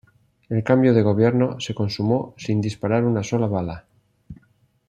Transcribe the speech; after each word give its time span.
El 0.49 0.63
cambio 0.63 0.95
de 0.95 1.03
gobierno 1.03 1.59
se 1.59 1.75
consumó 1.75 2.33
sin 2.35 2.59
disparar 2.59 3.03
una 3.05 3.21
sola 3.21 3.45
bala. 3.45 3.85